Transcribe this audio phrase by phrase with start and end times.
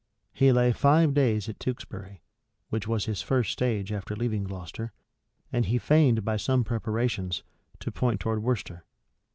[0.33, 2.23] He lay five days at Tewkesbury,
[2.69, 4.93] which was his first stage after leaving Gloucester;
[5.53, 7.43] and he feigned, by some preparations,
[7.81, 8.83] to point towards Worcester.